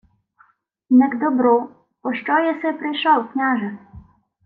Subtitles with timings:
[0.89, 1.69] —Не к добру...
[2.01, 3.77] Пощо єси прийшов, княже?